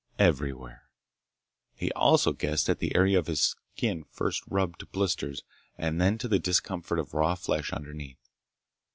[0.17, 0.89] Everywhere.
[1.75, 5.43] He also guessed at the area of his skin first rubbed to blisters
[5.77, 8.17] and then to the discomfort of raw flesh underneath.